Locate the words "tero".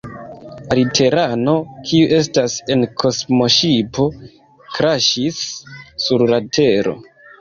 6.59-6.97